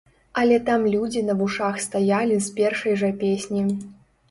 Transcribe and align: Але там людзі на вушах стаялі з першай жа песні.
Але 0.43 0.55
там 0.69 0.87
людзі 0.93 1.21
на 1.27 1.35
вушах 1.43 1.77
стаялі 1.85 2.41
з 2.47 2.57
першай 2.59 2.99
жа 3.05 3.13
песні. 3.23 3.61